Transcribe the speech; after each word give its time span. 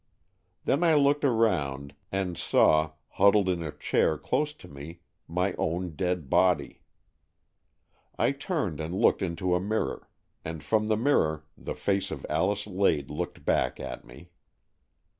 Then 0.65 0.83
I 0.83 0.95
looked, 0.95 1.23
round, 1.23 1.93
and 2.11 2.35
saw, 2.35 2.93
huddled 3.09 3.47
in 3.47 3.61
a 3.61 3.71
chair 3.71 4.17
close 4.17 4.51
to 4.55 4.67
me, 4.67 5.01
my 5.27 5.53
own 5.59 5.91
dead 5.95 6.27
body. 6.27 6.81
I 8.17 8.31
turned 8.31 8.79
and 8.79 8.95
looked 8.99 9.21
into 9.21 9.53
a 9.53 9.59
mirror, 9.61 10.09
and 10.43 10.63
from 10.63 10.87
the 10.87 10.97
mirror 10.97 11.45
the 11.55 11.75
face 11.75 12.09
of 12.09 12.25
Alice 12.31 12.65
Lade 12.65 13.11
looked 13.11 13.45
back 13.45 13.79
at 13.79 14.03
me. 14.03 14.31